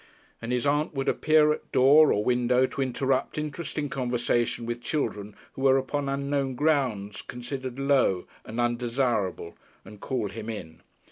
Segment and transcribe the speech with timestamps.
[0.41, 5.35] And his aunt would appear at door or window to interrupt interesting conversation with children
[5.53, 10.81] who were upon unknown grounds considered "low" and undesirable, and call him in.